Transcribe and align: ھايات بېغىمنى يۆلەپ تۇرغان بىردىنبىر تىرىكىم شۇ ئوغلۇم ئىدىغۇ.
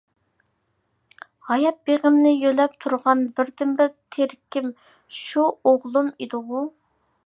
ھايات 1.49 1.77
بېغىمنى 1.89 2.33
يۆلەپ 2.45 2.75
تۇرغان 2.87 3.23
بىردىنبىر 3.39 3.95
تىرىكىم 4.17 4.75
شۇ 5.23 5.49
ئوغلۇم 5.53 6.15
ئىدىغۇ. 6.19 6.69